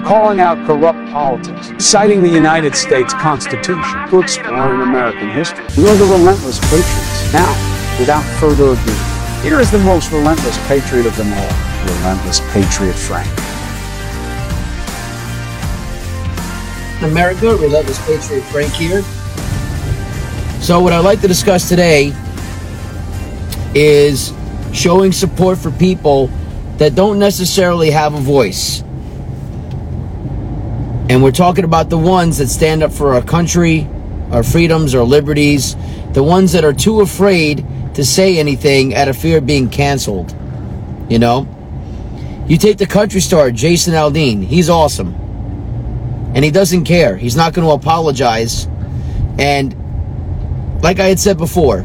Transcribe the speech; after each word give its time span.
calling 0.00 0.40
out 0.40 0.56
corrupt 0.66 0.98
politics, 1.10 1.72
citing 1.84 2.22
the 2.22 2.28
United 2.28 2.74
States 2.74 3.12
Constitution, 3.14 4.08
to 4.08 4.20
exploring 4.20 4.82
American 4.82 5.30
history. 5.30 5.64
We 5.76 5.88
are 5.88 5.96
the 5.96 6.04
relentless 6.04 6.58
patriots. 6.60 7.32
Now, 7.32 7.50
without 7.98 8.22
further 8.38 8.72
ado, 8.72 8.92
here 9.42 9.60
is 9.60 9.70
the 9.70 9.78
most 9.78 10.12
relentless 10.12 10.58
patriot 10.66 11.06
of 11.06 11.16
them 11.16 11.32
all, 11.32 11.50
Relentless 11.96 12.40
Patriot 12.52 12.94
Frank. 12.94 13.28
America, 17.02 17.56
Relentless 17.56 17.98
Patriot 18.06 18.42
Frank 18.42 18.72
here. 18.72 19.02
So, 20.60 20.80
what 20.80 20.92
I'd 20.92 21.04
like 21.04 21.20
to 21.22 21.28
discuss 21.28 21.68
today 21.68 22.12
is 23.74 24.34
showing 24.72 25.12
support 25.12 25.58
for 25.58 25.70
people 25.70 26.28
that 26.76 26.94
don't 26.94 27.18
necessarily 27.18 27.90
have 27.90 28.14
a 28.14 28.20
voice. 28.20 28.82
And 31.10 31.24
we're 31.24 31.32
talking 31.32 31.64
about 31.64 31.90
the 31.90 31.98
ones 31.98 32.38
that 32.38 32.46
stand 32.46 32.84
up 32.84 32.92
for 32.92 33.14
our 33.14 33.20
country, 33.20 33.88
our 34.30 34.44
freedoms, 34.44 34.94
our 34.94 35.02
liberties, 35.02 35.74
the 36.12 36.22
ones 36.22 36.52
that 36.52 36.64
are 36.64 36.72
too 36.72 37.00
afraid 37.00 37.66
to 37.94 38.04
say 38.04 38.38
anything 38.38 38.94
out 38.94 39.08
of 39.08 39.16
fear 39.16 39.38
of 39.38 39.44
being 39.44 39.68
canceled. 39.68 40.32
You 41.08 41.18
know? 41.18 41.48
You 42.46 42.56
take 42.58 42.78
the 42.78 42.86
country 42.86 43.20
star, 43.20 43.50
Jason 43.50 43.92
Aldean, 43.92 44.44
he's 44.44 44.70
awesome. 44.70 45.16
And 46.36 46.44
he 46.44 46.52
doesn't 46.52 46.84
care. 46.84 47.16
He's 47.16 47.34
not 47.34 47.54
going 47.54 47.66
to 47.66 47.74
apologize. 47.74 48.66
And 49.36 50.80
like 50.80 51.00
I 51.00 51.06
had 51.06 51.18
said 51.18 51.38
before, 51.38 51.84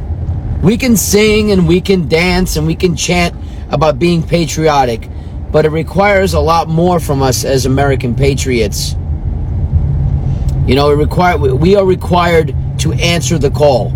we 0.62 0.78
can 0.78 0.96
sing 0.96 1.52
and 1.52 1.68
we 1.68 1.82
can 1.82 2.08
dance 2.08 2.58
and 2.58 2.68
we 2.68 2.76
can 2.76 2.96
chant 2.96 3.34
about 3.72 3.98
being 3.98 4.22
patriotic, 4.22 5.10
but 5.52 5.66
it 5.66 5.70
requires 5.70 6.36
a 6.36 6.40
lot 6.40 6.68
more 6.68 7.00
from 7.00 7.24
us 7.24 7.44
as 7.44 7.66
American 7.66 8.14
patriots. 8.14 8.96
You 10.66 10.76
know, 10.76 10.90
it 10.90 10.96
require 10.96 11.38
we 11.38 11.76
are 11.76 11.86
required 11.86 12.56
to 12.80 12.94
answer 12.94 13.38
the 13.38 13.52
call. 13.52 13.92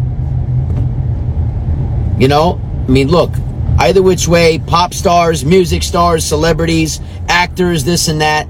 You 2.19 2.27
know, 2.27 2.61
I 2.87 2.91
mean, 2.91 3.07
look, 3.07 3.31
either 3.79 4.03
which 4.03 4.27
way, 4.27 4.59
pop 4.59 4.93
stars, 4.93 5.45
music 5.45 5.83
stars, 5.83 6.25
celebrities, 6.25 6.99
actors, 7.27 7.85
this 7.85 8.07
and 8.07 8.21
that, 8.21 8.47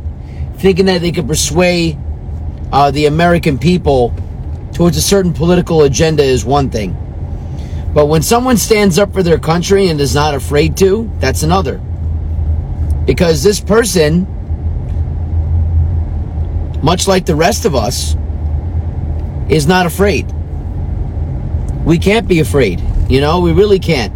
thinking 0.57 0.87
that 0.87 1.01
they 1.01 1.11
could 1.11 1.27
persuade 1.27 1.97
uh, 2.71 2.91
the 2.91 3.05
American 3.05 3.57
people 3.57 4.13
towards 4.73 4.97
a 4.97 5.01
certain 5.01 5.33
political 5.33 5.83
agenda 5.83 6.23
is 6.23 6.43
one 6.43 6.69
thing. 6.69 6.95
But 7.93 8.07
when 8.07 8.21
someone 8.21 8.57
stands 8.57 8.99
up 8.99 9.13
for 9.13 9.23
their 9.23 9.39
country 9.39 9.87
and 9.87 9.99
is 9.99 10.13
not 10.13 10.35
afraid 10.35 10.77
to, 10.77 11.09
that's 11.19 11.43
another. 11.43 11.79
Because 13.05 13.43
this 13.43 13.59
person, 13.59 14.27
much 16.81 17.07
like 17.07 17.25
the 17.25 17.35
rest 17.35 17.65
of 17.65 17.75
us, 17.75 18.15
is 19.49 19.67
not 19.67 19.85
afraid. 19.85 20.31
We 21.85 21.97
can't 21.97 22.27
be 22.27 22.39
afraid. 22.39 22.81
You 23.09 23.19
know, 23.21 23.39
we 23.41 23.51
really 23.51 23.79
can't. 23.79 24.13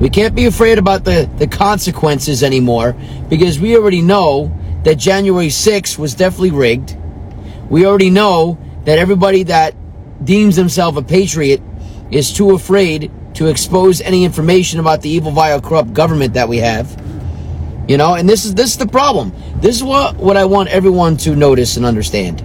We 0.00 0.10
can't 0.10 0.34
be 0.34 0.46
afraid 0.46 0.78
about 0.78 1.04
the, 1.04 1.30
the 1.36 1.46
consequences 1.46 2.42
anymore 2.42 2.96
because 3.28 3.60
we 3.60 3.76
already 3.76 4.02
know 4.02 4.50
that 4.84 4.94
January 4.96 5.48
6th 5.48 5.98
was 5.98 6.14
definitely 6.14 6.50
rigged. 6.50 6.96
We 7.68 7.86
already 7.86 8.10
know 8.10 8.58
that 8.84 8.98
everybody 8.98 9.44
that 9.44 9.74
deems 10.24 10.56
themselves 10.56 10.98
a 10.98 11.02
patriot 11.02 11.62
is 12.10 12.32
too 12.32 12.52
afraid 12.52 13.12
to 13.34 13.46
expose 13.46 14.00
any 14.00 14.24
information 14.24 14.80
about 14.80 15.02
the 15.02 15.08
evil, 15.08 15.30
vile, 15.30 15.60
corrupt 15.60 15.92
government 15.92 16.34
that 16.34 16.48
we 16.48 16.58
have. 16.58 17.01
You 17.92 17.98
know, 17.98 18.14
and 18.14 18.26
this 18.26 18.46
is 18.46 18.54
this 18.54 18.70
is 18.70 18.78
the 18.78 18.86
problem. 18.86 19.34
This 19.56 19.76
is 19.76 19.84
what 19.84 20.16
what 20.16 20.38
I 20.38 20.46
want 20.46 20.70
everyone 20.70 21.18
to 21.18 21.36
notice 21.36 21.76
and 21.76 21.84
understand. 21.84 22.38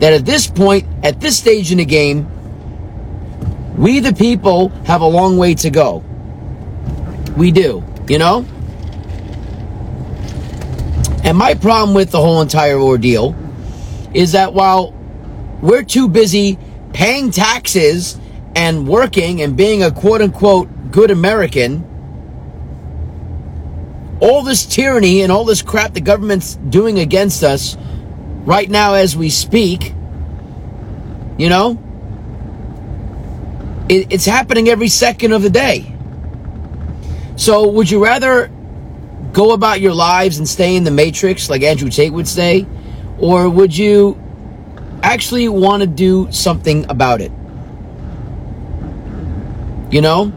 That 0.00 0.14
at 0.14 0.24
this 0.24 0.46
point, 0.46 0.86
at 1.04 1.20
this 1.20 1.36
stage 1.36 1.70
in 1.70 1.76
the 1.76 1.84
game, 1.84 2.26
we 3.76 4.00
the 4.00 4.14
people 4.14 4.70
have 4.86 5.02
a 5.02 5.06
long 5.06 5.36
way 5.36 5.54
to 5.56 5.68
go. 5.68 6.02
We 7.36 7.50
do, 7.50 7.84
you 8.08 8.16
know? 8.16 8.46
And 11.24 11.36
my 11.36 11.52
problem 11.52 11.94
with 11.94 12.10
the 12.10 12.22
whole 12.22 12.40
entire 12.40 12.78
ordeal 12.78 13.36
is 14.14 14.32
that 14.32 14.54
while 14.54 14.92
we're 15.60 15.82
too 15.82 16.08
busy 16.08 16.58
paying 16.94 17.32
taxes 17.32 18.18
and 18.56 18.88
working 18.88 19.42
and 19.42 19.58
being 19.58 19.82
a 19.82 19.90
quote 19.90 20.22
unquote 20.22 20.90
good 20.90 21.10
American, 21.10 21.84
all 24.20 24.42
this 24.42 24.66
tyranny 24.66 25.22
and 25.22 25.32
all 25.32 25.44
this 25.44 25.62
crap 25.62 25.94
the 25.94 26.00
government's 26.00 26.56
doing 26.56 26.98
against 26.98 27.42
us 27.42 27.76
right 28.44 28.68
now 28.68 28.94
as 28.94 29.16
we 29.16 29.30
speak, 29.30 29.94
you 31.38 31.48
know, 31.48 31.78
it, 33.88 34.12
it's 34.12 34.26
happening 34.26 34.68
every 34.68 34.88
second 34.88 35.32
of 35.32 35.42
the 35.42 35.50
day. 35.50 35.94
So, 37.36 37.68
would 37.68 37.90
you 37.90 38.04
rather 38.04 38.48
go 39.32 39.52
about 39.52 39.80
your 39.80 39.94
lives 39.94 40.38
and 40.38 40.48
stay 40.48 40.76
in 40.76 40.84
the 40.84 40.90
matrix, 40.90 41.48
like 41.48 41.62
Andrew 41.62 41.88
Tate 41.88 42.12
would 42.12 42.28
say, 42.28 42.66
or 43.18 43.48
would 43.48 43.76
you 43.76 44.20
actually 45.02 45.48
want 45.48 45.82
to 45.82 45.86
do 45.86 46.30
something 46.30 46.88
about 46.90 47.20
it? 47.20 47.32
You 49.90 50.02
know? 50.02 50.32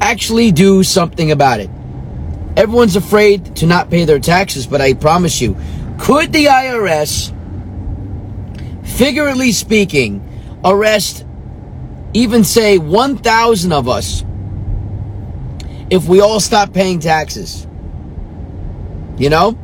Actually 0.00 0.52
do 0.52 0.82
something 0.82 1.30
about 1.30 1.60
it. 1.60 1.70
Everyone's 2.56 2.96
afraid 2.96 3.56
to 3.56 3.66
not 3.66 3.90
pay 3.90 4.04
their 4.04 4.18
taxes, 4.18 4.66
but 4.66 4.80
I 4.80 4.94
promise 4.94 5.40
you, 5.40 5.56
could 5.98 6.32
the 6.32 6.46
IRS, 6.46 7.34
figuratively 8.86 9.52
speaking, 9.52 10.26
arrest 10.64 11.24
even 12.12 12.44
say 12.44 12.78
1,000 12.78 13.72
of 13.72 13.88
us 13.88 14.24
if 15.90 16.08
we 16.08 16.20
all 16.20 16.40
stop 16.40 16.72
paying 16.72 17.00
taxes? 17.00 17.66
You 19.16 19.30
know? 19.30 19.58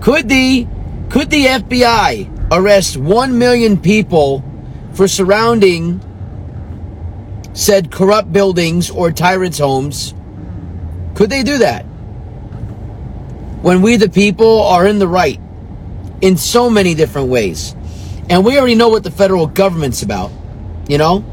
Could 0.00 0.28
the 0.28 0.66
could 1.10 1.30
the 1.30 1.46
FBI 1.46 2.50
arrest 2.50 2.96
1 2.96 3.38
million 3.38 3.80
people 3.80 4.42
for 4.92 5.08
surrounding 5.08 6.00
said 7.54 7.90
corrupt 7.90 8.32
buildings 8.32 8.90
or 8.90 9.12
tyrants' 9.12 9.58
homes. 9.58 10.12
Could 11.14 11.30
they 11.30 11.42
do 11.42 11.58
that? 11.58 11.86
When 13.64 13.80
we, 13.80 13.96
the 13.96 14.10
people, 14.10 14.60
are 14.64 14.86
in 14.86 14.98
the 14.98 15.08
right 15.08 15.40
in 16.20 16.36
so 16.36 16.68
many 16.68 16.92
different 16.92 17.28
ways. 17.28 17.74
And 18.28 18.44
we 18.44 18.58
already 18.58 18.74
know 18.74 18.90
what 18.90 19.04
the 19.04 19.10
federal 19.10 19.46
government's 19.46 20.02
about, 20.02 20.30
you 20.86 20.98
know? 20.98 21.24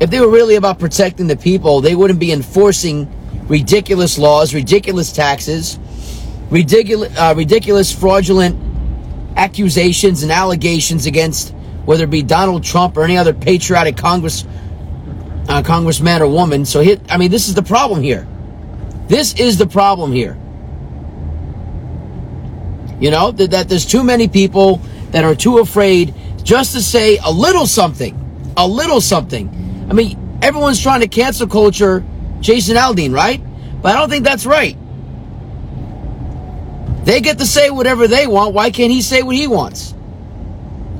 If 0.00 0.08
they 0.08 0.18
were 0.18 0.30
really 0.30 0.54
about 0.54 0.78
protecting 0.78 1.26
the 1.26 1.36
people, 1.36 1.82
they 1.82 1.94
wouldn't 1.94 2.18
be 2.18 2.32
enforcing 2.32 3.06
ridiculous 3.48 4.16
laws, 4.16 4.54
ridiculous 4.54 5.12
taxes, 5.12 5.78
ridiculous, 6.48 7.14
uh, 7.18 7.34
ridiculous 7.36 7.92
fraudulent 7.92 8.56
accusations 9.36 10.22
and 10.22 10.32
allegations 10.32 11.04
against 11.04 11.50
whether 11.84 12.04
it 12.04 12.10
be 12.10 12.22
Donald 12.22 12.64
Trump 12.64 12.96
or 12.96 13.04
any 13.04 13.18
other 13.18 13.34
patriotic 13.34 13.98
Congress 13.98 14.46
uh, 15.50 15.62
congressman 15.62 16.22
or 16.22 16.28
woman. 16.28 16.64
So, 16.64 16.80
he, 16.80 16.98
I 17.10 17.18
mean, 17.18 17.30
this 17.30 17.46
is 17.48 17.54
the 17.54 17.62
problem 17.62 18.02
here. 18.02 18.26
This 19.06 19.34
is 19.34 19.58
the 19.58 19.66
problem 19.66 20.10
here. 20.10 20.38
You 23.00 23.10
know, 23.10 23.30
that, 23.32 23.50
that 23.50 23.68
there's 23.68 23.86
too 23.86 24.04
many 24.04 24.28
people 24.28 24.76
that 25.10 25.24
are 25.24 25.34
too 25.34 25.58
afraid 25.58 26.14
just 26.42 26.72
to 26.74 26.80
say 26.80 27.18
a 27.24 27.30
little 27.30 27.66
something. 27.66 28.20
A 28.56 28.66
little 28.66 29.00
something. 29.00 29.48
I 29.90 29.92
mean, 29.92 30.38
everyone's 30.42 30.80
trying 30.80 31.00
to 31.00 31.08
cancel 31.08 31.46
culture 31.46 32.04
Jason 32.40 32.76
Aldean, 32.76 33.14
right? 33.14 33.42
But 33.82 33.96
I 33.96 33.98
don't 33.98 34.10
think 34.10 34.24
that's 34.24 34.46
right. 34.46 34.76
They 37.04 37.20
get 37.20 37.38
to 37.38 37.46
say 37.46 37.70
whatever 37.70 38.06
they 38.06 38.26
want. 38.26 38.54
Why 38.54 38.70
can't 38.70 38.90
he 38.90 39.02
say 39.02 39.22
what 39.22 39.36
he 39.36 39.46
wants? 39.46 39.94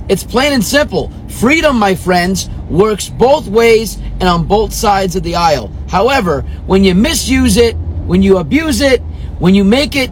It's 0.08 0.24
plain 0.24 0.52
and 0.52 0.64
simple. 0.64 1.10
Freedom, 1.28 1.78
my 1.78 1.94
friends, 1.94 2.48
works 2.68 3.08
both 3.08 3.46
ways 3.46 3.96
and 3.96 4.24
on 4.24 4.46
both 4.46 4.72
sides 4.72 5.16
of 5.16 5.22
the 5.22 5.36
aisle. 5.36 5.70
However, 5.88 6.42
when 6.66 6.84
you 6.84 6.94
misuse 6.94 7.56
it, 7.56 7.74
when 7.76 8.22
you 8.22 8.38
abuse 8.38 8.80
it, 8.80 9.00
when 9.38 9.54
you 9.54 9.64
make 9.64 9.96
it 9.96 10.10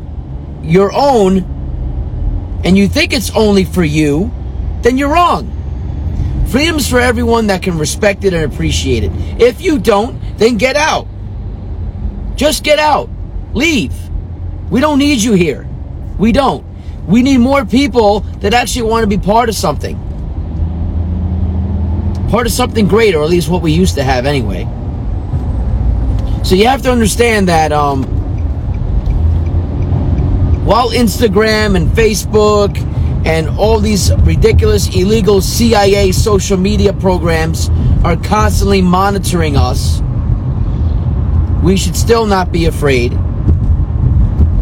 your 0.63 0.93
own, 0.95 1.52
and 2.65 2.77
you 2.77 2.89
think 2.89 3.13
it's 3.13 3.31
only 3.31 3.65
for 3.65 3.85
you, 3.85 4.31
then 4.83 4.99
you're 4.99 5.13
wrong. 5.13 5.59
Freedom's 6.49 6.89
for 6.89 7.01
everyone 7.01 7.47
that 7.47 7.63
can 7.63 7.79
respect 7.79 8.25
it 8.25 8.35
and 8.35 8.53
appreciate 8.53 9.05
it. 9.05 9.13
If 9.41 9.63
you 9.63 9.79
don't, 9.79 10.21
then 10.37 10.59
get 10.59 10.77
out. 10.77 11.07
Just 12.37 12.63
get 12.63 12.79
out. 12.79 13.09
Leave. 13.55 13.95
We 14.71 14.81
don't 14.81 14.99
need 14.99 15.23
you 15.23 15.33
here. 15.33 15.67
We 16.19 16.33
don't. 16.33 16.65
We 17.07 17.23
need 17.23 17.39
more 17.39 17.65
people 17.65 18.21
that 18.41 18.55
actually 18.55 18.83
want 18.83 19.03
to 19.03 19.07
be 19.07 19.19
part 19.19 19.49
of 19.49 19.55
something. 19.55 19.97
Part 22.31 22.47
of 22.47 22.53
something 22.53 22.87
great, 22.87 23.15
or 23.15 23.23
at 23.23 23.31
least 23.31 23.49
what 23.49 23.63
we 23.63 23.73
used 23.73 23.95
to 23.97 24.05
have 24.05 24.25
anyway. 24.25 24.65
So 26.45 26.55
you 26.55 26.67
have 26.67 26.83
to 26.83 26.93
understand 26.93 27.49
that 27.49 27.73
um, 27.73 28.03
while 30.73 30.89
Instagram 30.89 31.77
and 31.77 31.87
Facebook 31.89 32.79
and 33.27 33.47
all 33.59 33.79
these 33.79 34.11
ridiculous 34.21 34.97
illegal 34.97 35.43
CIA 35.43 36.13
social 36.13 36.57
media 36.57 36.95
programs 36.95 37.69
are 38.03 38.17
constantly 38.17 38.81
monitoring 38.81 39.55
us, 39.55 40.01
we 41.63 41.77
should 41.77 41.95
still 41.95 42.25
not 42.25 42.51
be 42.53 42.65
afraid. 42.65 43.13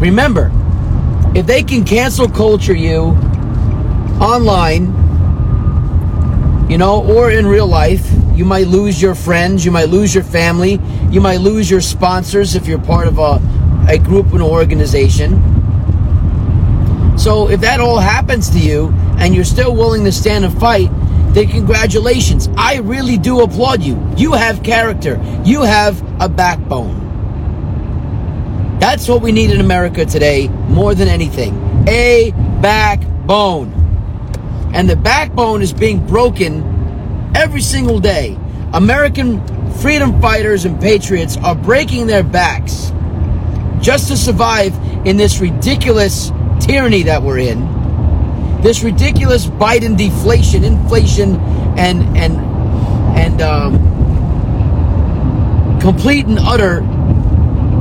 Remember, 0.01 0.51
if 1.33 1.45
they 1.45 1.63
can 1.63 1.85
cancel 1.85 2.27
culture 2.27 2.75
you 2.75 3.15
online, 4.19 4.87
you 6.69 6.77
know, 6.77 7.05
or 7.05 7.31
in 7.31 7.47
real 7.47 7.67
life, 7.67 8.05
you 8.35 8.43
might 8.43 8.67
lose 8.67 9.01
your 9.01 9.15
friends, 9.15 9.63
you 9.63 9.71
might 9.71 9.87
lose 9.87 10.13
your 10.13 10.25
family, 10.25 10.77
you 11.09 11.21
might 11.21 11.39
lose 11.39 11.71
your 11.71 11.79
sponsors 11.79 12.53
if 12.53 12.67
you're 12.67 12.81
part 12.81 13.07
of 13.07 13.17
a, 13.17 13.41
a 13.87 13.97
group, 13.97 14.33
an 14.33 14.41
organization. 14.41 15.60
So 17.21 17.49
if 17.49 17.61
that 17.61 17.79
all 17.79 17.99
happens 17.99 18.49
to 18.49 18.57
you 18.57 18.89
and 19.19 19.35
you're 19.35 19.43
still 19.43 19.75
willing 19.75 20.03
to 20.05 20.11
stand 20.11 20.43
and 20.43 20.59
fight, 20.59 20.89
then 21.35 21.49
congratulations. 21.49 22.49
I 22.57 22.77
really 22.77 23.19
do 23.19 23.41
applaud 23.41 23.83
you. 23.83 24.03
You 24.17 24.33
have 24.33 24.63
character. 24.63 25.21
You 25.45 25.61
have 25.61 26.01
a 26.19 26.27
backbone. 26.27 26.97
That's 28.79 29.07
what 29.07 29.21
we 29.21 29.31
need 29.31 29.51
in 29.51 29.61
America 29.61 30.03
today 30.03 30.47
more 30.47 30.95
than 30.95 31.07
anything. 31.07 31.85
A 31.87 32.31
backbone. 32.59 33.71
And 34.73 34.89
the 34.89 34.95
backbone 34.95 35.61
is 35.61 35.73
being 35.73 36.03
broken 36.03 37.31
every 37.35 37.61
single 37.61 37.99
day. 37.99 38.35
American 38.73 39.45
freedom 39.73 40.19
fighters 40.19 40.65
and 40.65 40.81
patriots 40.81 41.37
are 41.37 41.53
breaking 41.53 42.07
their 42.07 42.23
backs 42.23 42.91
just 43.79 44.07
to 44.07 44.17
survive 44.17 44.73
in 45.05 45.17
this 45.17 45.39
ridiculous 45.39 46.31
tyranny 46.61 47.03
that 47.03 47.21
we're 47.21 47.39
in, 47.39 48.61
this 48.61 48.83
ridiculous 48.83 49.47
Biden 49.47 49.97
deflation, 49.97 50.63
inflation, 50.63 51.35
and 51.77 52.17
and 52.17 52.37
and 53.17 53.41
um, 53.41 53.79
complete 55.79 56.25
and 56.25 56.37
utter 56.39 56.81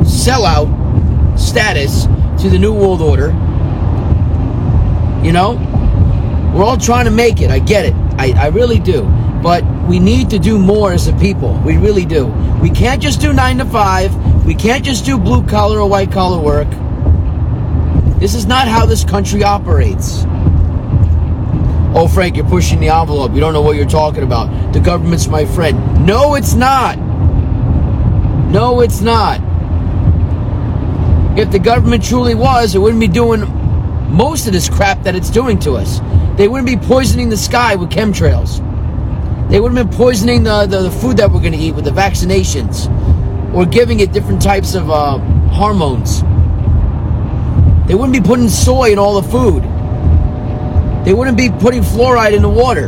sellout 0.04 0.68
status 1.38 2.06
to 2.42 2.48
the 2.48 2.58
New 2.58 2.72
World 2.72 3.02
Order. 3.02 3.28
You 5.24 5.32
know, 5.32 5.56
we're 6.54 6.64
all 6.64 6.78
trying 6.78 7.04
to 7.04 7.10
make 7.10 7.40
it. 7.40 7.50
I 7.50 7.58
get 7.58 7.84
it. 7.84 7.94
I, 8.18 8.32
I 8.36 8.46
really 8.48 8.78
do. 8.78 9.02
But 9.42 9.64
we 9.86 9.98
need 9.98 10.30
to 10.30 10.38
do 10.38 10.58
more 10.58 10.92
as 10.92 11.08
a 11.08 11.12
people. 11.14 11.60
We 11.64 11.76
really 11.76 12.04
do. 12.04 12.26
We 12.62 12.70
can't 12.70 13.02
just 13.02 13.20
do 13.20 13.32
nine 13.32 13.58
to 13.58 13.64
five. 13.64 14.14
We 14.44 14.54
can't 14.54 14.84
just 14.84 15.04
do 15.04 15.18
blue 15.18 15.46
collar 15.46 15.80
or 15.80 15.88
white 15.88 16.10
collar 16.10 16.42
work. 16.42 16.68
This 18.20 18.34
is 18.34 18.44
not 18.44 18.68
how 18.68 18.84
this 18.84 19.02
country 19.02 19.42
operates. 19.42 20.24
Oh, 21.92 22.06
Frank, 22.06 22.36
you're 22.36 22.44
pushing 22.44 22.78
the 22.78 22.90
envelope. 22.90 23.32
You 23.32 23.40
don't 23.40 23.54
know 23.54 23.62
what 23.62 23.76
you're 23.76 23.86
talking 23.86 24.22
about. 24.22 24.74
The 24.74 24.80
government's 24.80 25.26
my 25.26 25.46
friend. 25.46 26.06
No, 26.06 26.34
it's 26.34 26.52
not. 26.52 26.98
No, 28.50 28.82
it's 28.82 29.00
not. 29.00 29.40
If 31.38 31.50
the 31.50 31.58
government 31.58 32.04
truly 32.04 32.34
was, 32.34 32.74
it 32.74 32.78
wouldn't 32.78 33.00
be 33.00 33.08
doing 33.08 33.40
most 34.14 34.46
of 34.46 34.52
this 34.52 34.68
crap 34.68 35.02
that 35.04 35.14
it's 35.14 35.30
doing 35.30 35.58
to 35.60 35.72
us. 35.72 36.00
They 36.36 36.46
wouldn't 36.46 36.68
be 36.68 36.76
poisoning 36.76 37.30
the 37.30 37.38
sky 37.38 37.74
with 37.74 37.90
chemtrails. 37.90 38.58
They 39.48 39.60
wouldn't 39.60 39.90
be 39.90 39.96
poisoning 39.96 40.42
the, 40.42 40.66
the, 40.66 40.82
the 40.82 40.90
food 40.90 41.16
that 41.16 41.30
we're 41.30 41.40
going 41.40 41.52
to 41.52 41.58
eat 41.58 41.74
with 41.74 41.86
the 41.86 41.90
vaccinations 41.90 42.86
or 43.54 43.64
giving 43.64 44.00
it 44.00 44.12
different 44.12 44.42
types 44.42 44.74
of 44.74 44.90
uh, 44.90 45.18
hormones. 45.48 46.22
They 47.90 47.96
wouldn't 47.96 48.12
be 48.12 48.20
putting 48.20 48.48
soy 48.48 48.92
in 48.92 49.00
all 49.00 49.20
the 49.20 49.28
food. 49.28 49.64
They 51.04 51.12
wouldn't 51.12 51.36
be 51.36 51.50
putting 51.50 51.82
fluoride 51.82 52.34
in 52.34 52.40
the 52.40 52.48
water. 52.48 52.86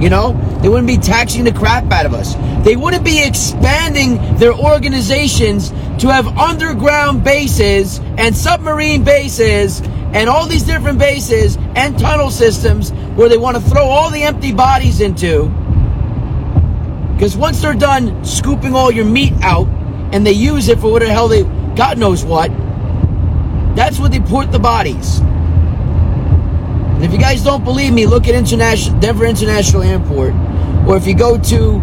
You 0.00 0.08
know, 0.10 0.34
they 0.62 0.68
wouldn't 0.68 0.86
be 0.86 0.96
taxing 0.96 1.42
the 1.42 1.50
crap 1.50 1.90
out 1.90 2.06
of 2.06 2.14
us. 2.14 2.36
They 2.64 2.76
wouldn't 2.76 3.04
be 3.04 3.20
expanding 3.20 4.36
their 4.36 4.52
organizations 4.52 5.70
to 5.70 6.06
have 6.06 6.28
underground 6.38 7.24
bases 7.24 7.98
and 8.16 8.36
submarine 8.36 9.02
bases 9.02 9.80
and 10.14 10.28
all 10.28 10.46
these 10.46 10.62
different 10.62 11.00
bases 11.00 11.56
and 11.74 11.98
tunnel 11.98 12.30
systems 12.30 12.92
where 13.16 13.28
they 13.28 13.38
want 13.38 13.56
to 13.56 13.62
throw 13.64 13.86
all 13.86 14.08
the 14.08 14.22
empty 14.22 14.52
bodies 14.52 15.00
into. 15.00 15.48
Because 17.14 17.36
once 17.36 17.60
they're 17.60 17.74
done 17.74 18.24
scooping 18.24 18.76
all 18.76 18.92
your 18.92 19.04
meat 19.04 19.32
out 19.42 19.66
and 20.12 20.24
they 20.24 20.30
use 20.30 20.68
it 20.68 20.78
for 20.78 20.92
what 20.92 21.02
the 21.02 21.08
hell 21.08 21.26
they, 21.26 21.42
God 21.74 21.98
knows 21.98 22.24
what, 22.24 22.52
that's 23.78 24.00
where 24.00 24.08
they 24.08 24.18
put 24.18 24.50
the 24.50 24.58
bodies. 24.58 25.20
And 25.20 27.04
if 27.04 27.12
you 27.12 27.18
guys 27.18 27.44
don't 27.44 27.62
believe 27.62 27.92
me, 27.92 28.06
look 28.06 28.26
at 28.26 28.34
International 28.34 28.98
Denver 28.98 29.24
International 29.24 29.82
Airport, 29.84 30.34
or 30.88 30.96
if 30.96 31.06
you 31.06 31.14
go 31.14 31.38
to, 31.38 31.80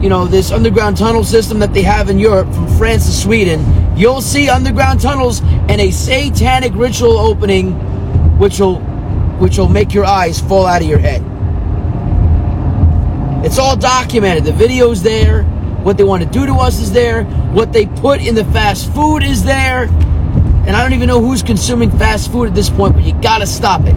you 0.00 0.08
know, 0.08 0.28
this 0.28 0.52
underground 0.52 0.96
tunnel 0.96 1.24
system 1.24 1.58
that 1.58 1.74
they 1.74 1.82
have 1.82 2.10
in 2.10 2.20
Europe 2.20 2.46
from 2.54 2.68
France 2.78 3.06
to 3.06 3.12
Sweden, 3.12 3.60
you'll 3.96 4.20
see 4.20 4.48
underground 4.48 5.00
tunnels 5.00 5.40
and 5.68 5.80
a 5.80 5.90
satanic 5.90 6.72
ritual 6.76 7.18
opening, 7.18 7.72
which 8.38 8.60
will, 8.60 8.78
which 9.40 9.58
will 9.58 9.68
make 9.68 9.92
your 9.92 10.04
eyes 10.04 10.40
fall 10.40 10.64
out 10.64 10.80
of 10.80 10.86
your 10.86 11.00
head. 11.00 11.24
It's 13.44 13.58
all 13.58 13.76
documented. 13.76 14.44
The 14.44 14.52
video's 14.52 15.02
there. 15.02 15.42
What 15.82 15.96
they 15.96 16.04
want 16.04 16.22
to 16.22 16.28
do 16.28 16.46
to 16.46 16.52
us 16.54 16.78
is 16.78 16.92
there. 16.92 17.24
What 17.52 17.72
they 17.72 17.86
put 17.86 18.20
in 18.20 18.36
the 18.36 18.44
fast 18.44 18.94
food 18.94 19.24
is 19.24 19.42
there. 19.42 19.88
And 20.66 20.74
I 20.74 20.82
don't 20.82 20.94
even 20.94 21.06
know 21.06 21.20
who's 21.20 21.42
consuming 21.42 21.90
fast 21.90 22.32
food 22.32 22.48
at 22.48 22.54
this 22.54 22.68
point, 22.68 22.94
but 22.94 23.04
you 23.04 23.12
gotta 23.22 23.46
stop 23.46 23.82
it. 23.84 23.94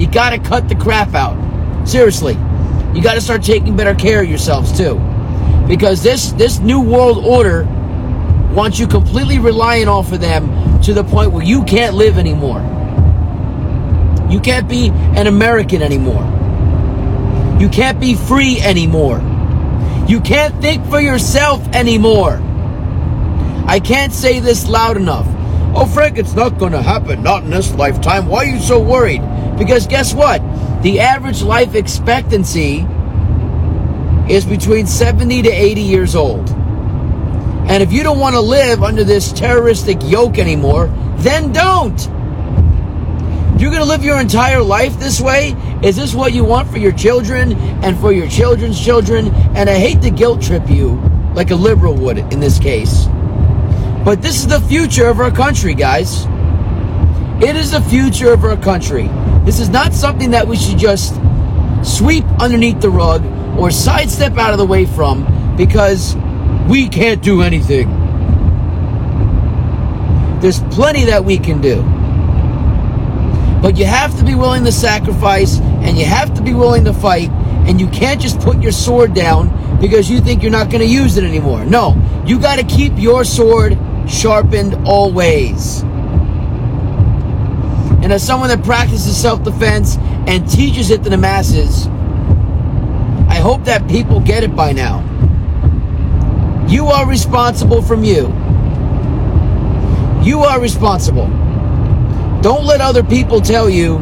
You 0.00 0.06
gotta 0.06 0.38
cut 0.38 0.68
the 0.68 0.76
crap 0.76 1.14
out. 1.14 1.36
Seriously. 1.88 2.34
You 2.94 3.02
gotta 3.02 3.20
start 3.20 3.42
taking 3.42 3.76
better 3.76 3.94
care 3.94 4.22
of 4.22 4.28
yourselves 4.28 4.76
too. 4.76 5.00
Because 5.66 6.02
this 6.02 6.32
this 6.32 6.60
new 6.60 6.80
world 6.80 7.24
order 7.24 7.64
wants 8.54 8.78
you 8.78 8.86
completely 8.86 9.38
reliant 9.38 9.88
off 9.88 10.12
of 10.12 10.20
them 10.20 10.80
to 10.82 10.92
the 10.92 11.02
point 11.02 11.32
where 11.32 11.44
you 11.44 11.64
can't 11.64 11.94
live 11.94 12.18
anymore. 12.18 12.60
You 14.30 14.40
can't 14.40 14.68
be 14.68 14.90
an 14.90 15.26
American 15.26 15.82
anymore. 15.82 16.22
You 17.60 17.68
can't 17.68 17.98
be 17.98 18.14
free 18.14 18.60
anymore. 18.60 19.18
You 20.06 20.20
can't 20.20 20.54
think 20.60 20.86
for 20.86 21.00
yourself 21.00 21.66
anymore. 21.68 22.40
I 23.66 23.80
can't 23.82 24.12
say 24.12 24.40
this 24.40 24.68
loud 24.68 24.96
enough. 24.96 25.26
Oh, 25.74 25.86
Frank, 25.86 26.18
it's 26.18 26.34
not 26.34 26.58
going 26.58 26.72
to 26.72 26.82
happen. 26.82 27.22
Not 27.22 27.44
in 27.44 27.50
this 27.50 27.72
lifetime. 27.74 28.26
Why 28.26 28.44
are 28.44 28.48
you 28.48 28.60
so 28.60 28.78
worried? 28.80 29.22
Because 29.58 29.86
guess 29.86 30.12
what? 30.12 30.40
The 30.82 31.00
average 31.00 31.42
life 31.42 31.74
expectancy 31.74 32.86
is 34.28 34.44
between 34.44 34.86
70 34.86 35.42
to 35.42 35.50
80 35.50 35.80
years 35.80 36.14
old. 36.14 36.50
And 36.50 37.82
if 37.82 37.92
you 37.92 38.02
don't 38.02 38.18
want 38.18 38.34
to 38.34 38.40
live 38.40 38.82
under 38.82 39.02
this 39.02 39.32
terroristic 39.32 39.98
yoke 40.02 40.38
anymore, 40.38 40.88
then 41.18 41.52
don't. 41.52 41.98
You're 43.58 43.70
going 43.70 43.82
to 43.82 43.88
live 43.88 44.04
your 44.04 44.20
entire 44.20 44.60
life 44.60 44.98
this 44.98 45.20
way? 45.20 45.54
Is 45.82 45.96
this 45.96 46.14
what 46.14 46.32
you 46.32 46.44
want 46.44 46.68
for 46.68 46.78
your 46.78 46.92
children 46.92 47.52
and 47.82 47.98
for 47.98 48.12
your 48.12 48.28
children's 48.28 48.78
children? 48.78 49.28
And 49.56 49.70
I 49.70 49.74
hate 49.74 50.02
to 50.02 50.10
guilt 50.10 50.42
trip 50.42 50.68
you 50.68 51.00
like 51.34 51.50
a 51.50 51.56
liberal 51.56 51.94
would 51.94 52.18
in 52.18 52.40
this 52.40 52.58
case. 52.58 53.06
But 54.04 54.20
this 54.20 54.40
is 54.40 54.48
the 54.48 54.60
future 54.60 55.06
of 55.06 55.20
our 55.20 55.30
country, 55.30 55.74
guys. 55.74 56.26
It 57.40 57.54
is 57.54 57.70
the 57.70 57.80
future 57.82 58.32
of 58.32 58.44
our 58.44 58.56
country. 58.56 59.08
This 59.44 59.60
is 59.60 59.68
not 59.68 59.92
something 59.92 60.32
that 60.32 60.46
we 60.46 60.56
should 60.56 60.78
just 60.78 61.14
sweep 61.84 62.24
underneath 62.40 62.80
the 62.80 62.90
rug 62.90 63.24
or 63.56 63.70
sidestep 63.70 64.36
out 64.38 64.52
of 64.52 64.58
the 64.58 64.66
way 64.66 64.86
from 64.86 65.56
because 65.56 66.16
we 66.68 66.88
can't 66.88 67.22
do 67.22 67.42
anything. 67.42 67.88
There's 70.40 70.60
plenty 70.74 71.04
that 71.04 71.24
we 71.24 71.38
can 71.38 71.60
do. 71.60 71.82
But 73.62 73.76
you 73.76 73.84
have 73.84 74.18
to 74.18 74.24
be 74.24 74.34
willing 74.34 74.64
to 74.64 74.72
sacrifice 74.72 75.60
and 75.60 75.96
you 75.96 76.04
have 76.06 76.34
to 76.34 76.42
be 76.42 76.54
willing 76.54 76.84
to 76.86 76.92
fight 76.92 77.30
and 77.68 77.80
you 77.80 77.86
can't 77.88 78.20
just 78.20 78.40
put 78.40 78.60
your 78.60 78.72
sword 78.72 79.14
down 79.14 79.78
because 79.80 80.10
you 80.10 80.20
think 80.20 80.42
you're 80.42 80.50
not 80.50 80.70
going 80.70 80.80
to 80.80 80.92
use 80.92 81.16
it 81.16 81.22
anymore. 81.22 81.64
No, 81.64 81.94
you 82.26 82.40
got 82.40 82.58
to 82.58 82.64
keep 82.64 82.92
your 82.96 83.22
sword 83.22 83.78
sharpened 84.08 84.74
always. 84.86 85.82
And 88.02 88.12
as 88.12 88.26
someone 88.26 88.48
that 88.48 88.64
practices 88.64 89.16
self 89.16 89.44
defense 89.44 89.96
and 90.26 90.48
teaches 90.50 90.90
it 90.90 91.04
to 91.04 91.10
the 91.10 91.16
masses, 91.16 91.86
I 93.28 93.36
hope 93.36 93.64
that 93.64 93.88
people 93.88 94.20
get 94.20 94.42
it 94.42 94.56
by 94.56 94.72
now. 94.72 95.08
You 96.68 96.86
are 96.86 97.08
responsible 97.08 97.80
from 97.80 98.02
you. 98.02 98.26
You 100.24 100.40
are 100.40 100.60
responsible. 100.60 101.26
Don't 102.42 102.64
let 102.64 102.80
other 102.80 103.04
people 103.04 103.40
tell 103.40 103.70
you, 103.70 103.98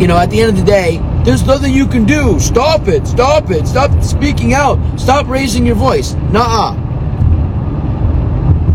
you 0.00 0.06
know, 0.06 0.16
at 0.16 0.30
the 0.30 0.40
end 0.40 0.50
of 0.50 0.56
the 0.56 0.64
day, 0.64 0.98
there's 1.24 1.46
nothing 1.46 1.74
you 1.74 1.86
can 1.86 2.06
do. 2.06 2.40
Stop 2.40 2.88
it. 2.88 3.06
Stop 3.06 3.50
it. 3.50 3.66
Stop 3.66 4.02
speaking 4.02 4.54
out. 4.54 4.78
Stop 4.98 5.26
raising 5.28 5.66
your 5.66 5.76
voice. 5.76 6.14
Nuh 6.32 6.79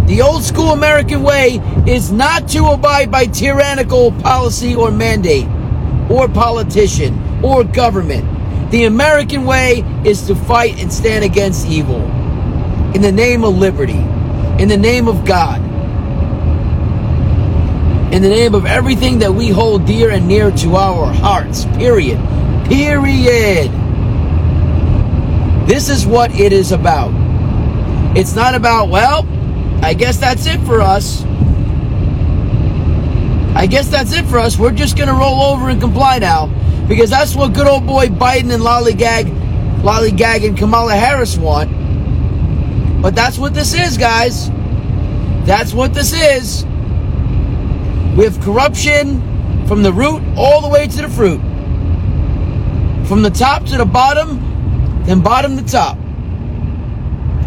The 0.08 0.22
old 0.22 0.44
school 0.44 0.70
American 0.70 1.24
way 1.24 1.60
is 1.88 2.12
not 2.12 2.48
to 2.50 2.66
abide 2.68 3.10
by 3.10 3.26
tyrannical 3.26 4.12
policy 4.12 4.76
or 4.76 4.92
mandate, 4.92 5.48
or 6.10 6.28
politician, 6.28 7.44
or 7.44 7.64
government. 7.64 8.72
The 8.72 8.86
American 8.86 9.46
way 9.46 9.84
is 10.04 10.28
to 10.28 10.36
fight 10.36 10.80
and 10.80 10.94
stand 10.94 11.24
against 11.24 11.68
evil 11.68 12.02
in 12.94 13.02
the 13.02 13.12
name 13.12 13.44
of 13.44 13.58
liberty, 13.58 13.98
in 14.62 14.68
the 14.68 14.78
name 14.78 15.08
of 15.08 15.26
God, 15.26 15.60
in 18.14 18.22
the 18.22 18.30
name 18.30 18.54
of 18.54 18.66
everything 18.66 19.20
that 19.20 19.34
we 19.34 19.50
hold 19.50 19.86
dear 19.86 20.12
and 20.12 20.28
near 20.28 20.52
to 20.52 20.76
our 20.76 21.12
hearts. 21.12 21.66
Period. 21.78 22.20
Period. 22.68 23.72
This 25.68 25.90
is 25.90 26.06
what 26.06 26.32
it 26.40 26.54
is 26.54 26.72
about. 26.72 27.12
It's 28.16 28.36
not 28.36 28.56
about, 28.56 28.90
well, 28.90 29.24
I 29.82 29.94
guess 29.94 30.18
that's 30.18 30.46
it 30.46 30.60
for 30.62 30.82
us. 30.82 31.24
I 33.56 33.68
guess 33.68 33.88
that's 33.88 34.12
it 34.14 34.26
for 34.26 34.38
us. 34.38 34.58
We're 34.58 34.72
just 34.72 34.98
going 34.98 35.08
to 35.08 35.16
roll 35.16 35.42
over 35.42 35.70
and 35.70 35.80
comply 35.80 36.20
now 36.20 36.48
because 36.88 37.10
that's 37.10 37.36
what 37.36 37.54
good 37.54 37.68
old 37.68 37.88
boy 37.88 38.08
Biden 38.08 38.54
and 38.54 38.62
lollygag, 38.62 39.82
lollygag 39.82 40.46
and 40.46 40.58
Kamala 40.58 40.94
Harris 40.96 41.38
want. 41.38 41.72
But 43.02 43.16
that's 43.16 43.38
what 43.38 43.54
this 43.54 43.74
is, 43.74 43.98
guys. 43.98 44.50
That's 45.46 45.74
what 45.74 45.94
this 45.94 46.12
is. 46.12 46.66
We 48.18 48.24
have 48.24 48.40
corruption 48.42 49.22
from 49.68 49.84
the 49.84 49.94
root 49.94 50.22
all 50.36 50.62
the 50.62 50.70
way 50.70 50.88
to 50.88 51.02
the 51.02 51.10
fruit. 51.10 51.40
From 53.08 53.22
the 53.22 53.30
top 53.30 53.66
to 53.66 53.78
the 53.78 53.86
bottom, 53.86 55.04
then 55.06 55.22
bottom 55.22 55.56
to 55.58 55.64
top. 55.64 55.98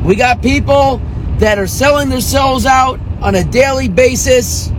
We 0.05 0.15
got 0.15 0.41
people 0.41 1.03
that 1.39 1.59
are 1.59 1.67
selling 1.67 2.21
souls 2.21 2.67
out 2.67 3.01
on 3.21 3.35
a 3.35 3.45
daily 3.45 3.89
basis 3.89 4.71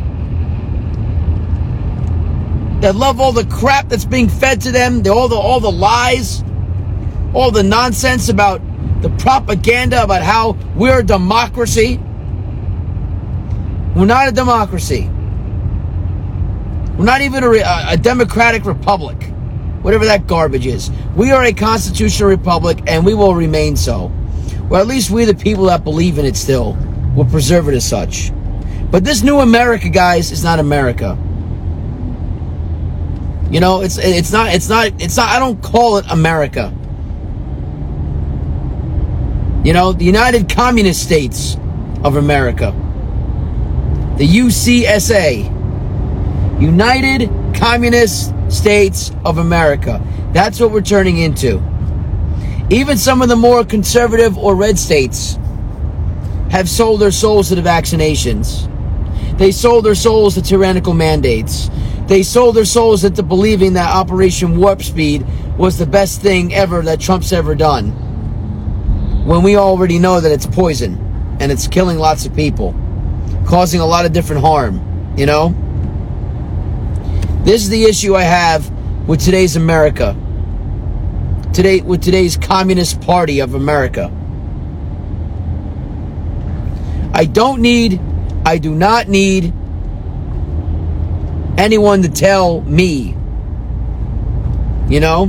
that 2.81 2.95
love 2.95 3.19
all 3.19 3.31
the 3.31 3.45
crap 3.45 3.89
that's 3.89 4.05
being 4.05 4.29
fed 4.29 4.61
to 4.61 4.71
them, 4.71 5.01
all 5.07 5.27
the 5.27 5.35
all 5.35 5.59
the 5.59 5.71
lies, 5.71 6.43
all 7.33 7.51
the 7.51 7.63
nonsense 7.63 8.29
about 8.29 8.61
the 9.01 9.09
propaganda 9.11 10.03
about 10.03 10.21
how 10.21 10.53
we're 10.75 10.99
a 10.99 11.03
democracy. 11.03 11.97
We're 13.95 14.05
not 14.05 14.29
a 14.29 14.31
democracy. 14.31 15.09
We're 16.97 17.05
not 17.05 17.21
even 17.21 17.43
a, 17.43 17.49
a 17.89 17.97
democratic 17.97 18.65
republic, 18.65 19.21
whatever 19.81 20.05
that 20.05 20.27
garbage 20.27 20.65
is. 20.65 20.91
We 21.15 21.31
are 21.31 21.43
a 21.43 21.53
constitutional 21.53 22.29
republic, 22.29 22.79
and 22.87 23.05
we 23.05 23.13
will 23.13 23.35
remain 23.35 23.75
so. 23.77 24.11
Or 24.69 24.77
at 24.77 24.88
least 24.88 25.09
we, 25.09 25.25
the 25.25 25.33
people 25.33 25.65
that 25.65 25.83
believe 25.83 26.17
in 26.19 26.25
it 26.25 26.35
still, 26.35 26.77
will 27.15 27.25
preserve 27.25 27.67
it 27.69 27.73
as 27.73 27.88
such. 27.88 28.31
But 28.91 29.03
this 29.03 29.23
new 29.23 29.39
America, 29.39 29.89
guys, 29.89 30.31
is 30.31 30.43
not 30.43 30.59
America. 30.59 31.17
You 33.51 33.59
know, 33.59 33.81
it's 33.81 33.97
it's 33.97 34.31
not 34.31 34.53
it's 34.53 34.69
not 34.69 34.91
it's 35.01 35.17
not 35.17 35.29
I 35.29 35.39
don't 35.39 35.61
call 35.61 35.97
it 35.97 36.05
America. 36.09 36.71
You 39.63 39.73
know, 39.73 39.91
the 39.91 40.05
United 40.05 40.49
Communist 40.49 41.03
States 41.03 41.57
of 42.03 42.15
America. 42.15 42.71
The 44.17 44.27
UCSA. 44.27 45.57
United 46.61 47.29
Communist 47.55 48.33
States 48.49 49.11
of 49.25 49.38
America. 49.38 50.01
That's 50.31 50.59
what 50.59 50.71
we're 50.71 50.81
turning 50.81 51.17
into. 51.17 51.59
Even 52.71 52.97
some 52.97 53.23
of 53.23 53.29
the 53.29 53.35
more 53.35 53.65
conservative 53.65 54.38
or 54.38 54.55
red 54.55 54.77
states 54.77 55.39
have 56.51 56.69
sold 56.69 57.01
their 57.01 57.11
souls 57.11 57.49
to 57.49 57.55
the 57.55 57.61
vaccinations. 57.61 58.67
They 59.39 59.51
sold 59.51 59.85
their 59.85 59.95
souls 59.95 60.35
to 60.35 60.41
tyrannical 60.43 60.93
mandates. 60.93 61.69
They 62.05 62.21
sold 62.21 62.55
their 62.55 62.65
souls 62.65 63.03
into 63.03 63.23
believing 63.23 63.73
that 63.73 63.95
Operation 63.95 64.57
Warp 64.57 64.83
Speed 64.83 65.25
was 65.57 65.79
the 65.79 65.85
best 65.88 66.21
thing 66.21 66.53
ever 66.53 66.83
that 66.83 66.99
Trump's 66.99 67.33
ever 67.33 67.55
done. 67.55 67.89
When 69.25 69.41
we 69.41 69.55
already 69.55 69.97
know 69.97 70.21
that 70.21 70.31
it's 70.31 70.45
poison 70.45 71.38
and 71.39 71.51
it's 71.51 71.67
killing 71.67 71.97
lots 71.97 72.27
of 72.27 72.35
people, 72.35 72.75
causing 73.47 73.79
a 73.79 73.85
lot 73.85 74.05
of 74.05 74.13
different 74.13 74.41
harm, 74.43 75.15
you 75.17 75.25
know? 75.25 75.55
This 77.43 77.63
is 77.63 77.69
the 77.69 77.85
issue 77.85 78.15
I 78.15 78.23
have 78.23 78.69
with 79.07 79.23
today's 79.23 79.55
America 79.55 80.15
today 81.53 81.82
with 81.82 82.01
today's 82.01 82.38
Communist 82.38 83.01
Party 83.01 83.39
of 83.39 83.53
America. 83.56 84.12
I 87.13 87.25
don't 87.25 87.62
need, 87.62 88.00
I 88.46 88.58
do 88.58 88.74
not 88.74 89.08
need 89.08 89.53
anyone 91.58 92.01
to 92.03 92.10
tell 92.10 92.62
me, 92.62 93.15
you 94.88 95.00
know, 95.00 95.25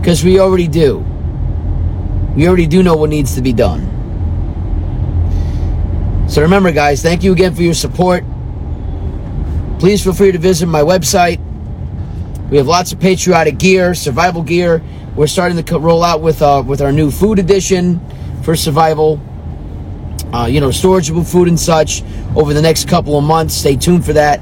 because 0.00 0.24
we 0.24 0.40
already 0.40 0.68
do. 0.68 0.98
We 2.34 2.48
already 2.48 2.66
do 2.66 2.82
know 2.82 2.96
what 2.96 3.10
needs 3.10 3.34
to 3.34 3.42
be 3.42 3.52
done. 3.52 3.86
So 6.28 6.42
remember, 6.42 6.72
guys, 6.72 7.02
thank 7.02 7.22
you 7.22 7.32
again 7.32 7.54
for 7.54 7.62
your 7.62 7.74
support. 7.74 8.24
Please 9.78 10.02
feel 10.02 10.12
free 10.12 10.32
to 10.32 10.38
visit 10.38 10.66
my 10.66 10.82
website, 10.82 11.40
we 12.50 12.56
have 12.56 12.66
lots 12.66 12.92
of 12.92 12.98
patriotic 12.98 13.58
gear, 13.58 13.94
survival 13.94 14.42
gear. 14.42 14.82
We're 15.14 15.28
starting 15.28 15.62
to 15.62 15.78
roll 15.78 16.02
out 16.02 16.20
with 16.20 16.42
uh, 16.42 16.62
with 16.66 16.80
our 16.80 16.90
new 16.90 17.10
food 17.10 17.38
edition 17.38 18.00
for 18.42 18.56
survival. 18.56 19.20
Uh, 20.32 20.46
you 20.46 20.60
know, 20.60 20.68
storageable 20.68 21.28
food 21.28 21.48
and 21.48 21.58
such 21.58 22.02
over 22.36 22.52
the 22.52 22.62
next 22.62 22.88
couple 22.88 23.16
of 23.16 23.24
months. 23.24 23.54
Stay 23.54 23.76
tuned 23.76 24.04
for 24.04 24.12
that. 24.12 24.40